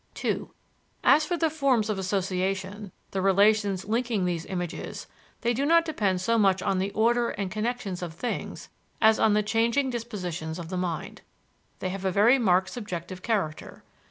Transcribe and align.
(2) 0.15 0.49
As 1.03 1.25
for 1.25 1.37
the 1.37 1.47
forms 1.51 1.87
of 1.87 1.99
association, 1.99 2.91
the 3.11 3.21
relations 3.21 3.85
linking 3.85 4.25
these 4.25 4.47
images, 4.47 5.05
they 5.41 5.53
do 5.53 5.63
not 5.63 5.85
depend 5.85 6.19
so 6.19 6.39
much 6.39 6.59
on 6.63 6.79
the 6.79 6.89
order 6.93 7.29
and 7.29 7.51
connections 7.51 8.01
of 8.01 8.15
things 8.15 8.67
as 8.99 9.19
on 9.19 9.35
the 9.35 9.43
changing 9.43 9.91
dispositions 9.91 10.57
of 10.57 10.69
the 10.69 10.75
mind. 10.75 11.21
They 11.81 11.89
have 11.89 12.03
a 12.03 12.09
very 12.11 12.39
marked 12.39 12.71
subjective 12.71 13.21
character. 13.21 13.83